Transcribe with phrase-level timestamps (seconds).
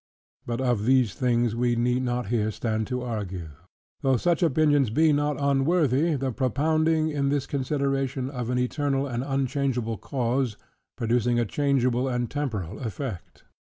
[0.47, 3.49] But of these things we need not here stand to argue;
[4.01, 9.23] though such opinions be not unworthy the propounding, in this consideration, of an eternal and
[9.23, 10.57] unchangeable cause,
[10.97, 13.43] producing a changeable and temporal effect.